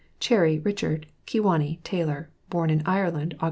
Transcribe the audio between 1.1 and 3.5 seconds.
Kewanee; Tailor; born in Ireland Aug.